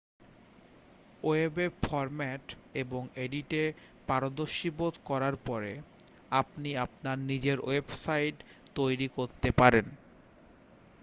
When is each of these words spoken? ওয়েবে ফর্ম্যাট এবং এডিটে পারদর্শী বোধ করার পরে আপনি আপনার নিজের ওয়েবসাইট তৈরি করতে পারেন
ওয়েবে 1.23 1.65
ফর্ম্যাট 1.81 2.45
এবং 2.75 3.01
এডিটে 3.17 3.63
পারদর্শী 4.07 4.69
বোধ 4.77 4.93
করার 5.05 5.35
পরে 5.47 5.71
আপনি 6.41 6.69
আপনার 6.85 7.17
নিজের 7.29 7.57
ওয়েবসাইট 7.61 8.35
তৈরি 8.75 9.07
করতে 9.17 9.49
পারেন 9.59 9.85